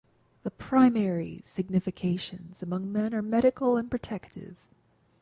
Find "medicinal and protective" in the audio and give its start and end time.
3.21-4.65